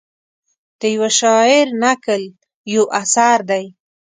[0.79, 2.23] د یوه شاعر نکل
[2.73, 3.65] یو اثر دی.